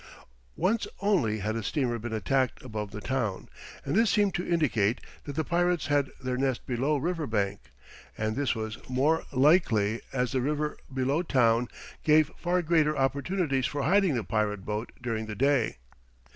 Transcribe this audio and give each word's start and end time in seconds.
Once 0.55 0.87
only 1.01 1.37
had 1.41 1.55
a 1.55 1.61
steamer 1.61 1.99
been 1.99 2.11
attacked 2.11 2.63
above 2.65 2.89
the 2.89 3.01
town, 3.01 3.47
and 3.85 3.95
this 3.95 4.09
seemed 4.09 4.33
to 4.33 4.43
indicate 4.51 4.99
that 5.25 5.33
the 5.35 5.43
pirates 5.43 5.85
had 5.85 6.09
their 6.19 6.37
nest 6.37 6.65
below 6.65 6.97
Riverbank, 6.97 7.59
and 8.17 8.35
this 8.35 8.55
was 8.55 8.77
the 8.77 8.91
more 8.91 9.25
likely 9.31 10.01
as 10.11 10.31
the 10.31 10.41
river 10.41 10.75
below 10.91 11.21
town 11.21 11.67
gave 12.03 12.31
far 12.35 12.63
greater 12.63 12.97
opportunities 12.97 13.67
for 13.67 13.83
hiding 13.83 14.15
the 14.15 14.23
pirate 14.23 14.65
boat 14.65 14.91
during 15.03 15.27
the 15.27 15.35
day. 15.35 15.77